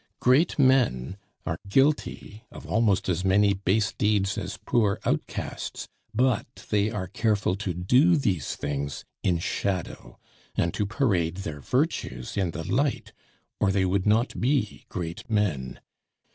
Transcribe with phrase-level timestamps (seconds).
[0.19, 1.15] Great men
[1.45, 7.55] are guilty of almost as many base deeds as poor outcasts; but they are careful
[7.55, 10.17] to do these things in shadow
[10.55, 13.13] and to parade their virtues in the light,
[13.59, 15.79] or they would not be great men.